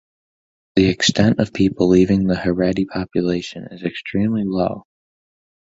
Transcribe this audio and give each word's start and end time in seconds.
The 0.77 0.87
extent 0.87 1.37
of 1.37 1.53
people 1.53 1.87
leaving 1.89 2.25
the 2.25 2.33
Haredi 2.33 2.87
population 2.87 3.67
is 3.69 3.83
extremely 3.83 4.43
low. 4.43 4.87